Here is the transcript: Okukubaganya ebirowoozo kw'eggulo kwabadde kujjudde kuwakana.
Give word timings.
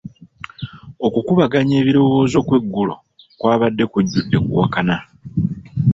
Okukubaganya 1.05 1.75
ebirowoozo 1.81 2.37
kw'eggulo 2.47 2.95
kwabadde 3.39 3.83
kujjudde 3.91 4.37
kuwakana. 4.45 4.97